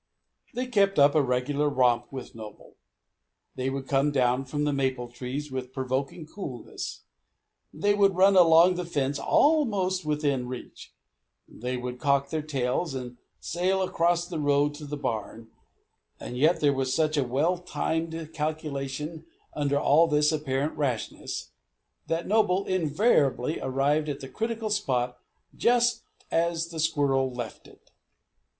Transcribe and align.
They 0.55 0.65
kept 0.65 0.97
up 0.97 1.13
a 1.13 1.21
regular 1.21 1.69
romp 1.69 2.11
with 2.11 2.33
Noble. 2.33 2.73
They 3.53 3.69
would 3.69 3.87
come 3.87 4.11
down 4.11 4.45
from 4.45 4.63
the 4.63 4.73
maple 4.73 5.07
trees 5.07 5.51
with 5.51 5.71
provoking 5.71 6.25
coolness; 6.25 7.03
they 7.71 7.93
would 7.93 8.15
run 8.15 8.35
along 8.35 8.73
the 8.77 8.83
fence 8.85 9.19
almost 9.19 10.03
within 10.03 10.47
reach; 10.47 10.91
they 11.47 11.77
would 11.77 11.99
cock 11.99 12.31
their 12.31 12.41
tails 12.41 12.95
and 12.95 13.17
sail 13.39 13.83
across 13.83 14.27
the 14.27 14.39
road 14.39 14.73
to 14.73 14.85
the 14.85 14.97
barn; 14.97 15.51
and 16.19 16.35
yet 16.35 16.61
there 16.61 16.73
was 16.73 16.91
such 16.91 17.15
a 17.15 17.23
well 17.23 17.59
timed 17.59 18.33
calculation 18.33 19.27
under 19.53 19.79
all 19.79 20.07
this 20.07 20.31
apparent 20.31 20.75
rashness, 20.75 21.51
that 22.07 22.25
Noble 22.25 22.65
invariably 22.65 23.59
arrived 23.59 24.09
at 24.09 24.19
the 24.19 24.27
critical 24.29 24.71
spot 24.71 25.19
just 25.55 26.01
as 26.31 26.69
the 26.69 26.79
squirrel 26.79 27.31
left 27.31 27.67
it. 27.67 27.91